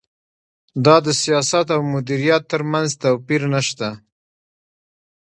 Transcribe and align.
دا 0.85 0.95
د 1.05 1.07
سیاست 1.21 1.67
او 1.75 1.81
مدیریت 1.95 2.41
ترمنځ 2.51 2.89
توپیر 3.03 3.41
نشته. 3.53 3.89